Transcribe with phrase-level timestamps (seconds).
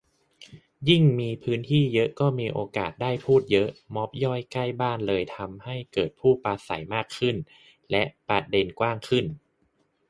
[0.89, 7.35] ยิ่งมีพื้นที่เยอะก็มีโอกาสได้พูดเยอะ ม็อบย่อยใกล้บ้านเลยทำให้เกิดผู้ปราศัยมากขึ้น
[7.91, 9.25] และประเด็นกว้างขึ้น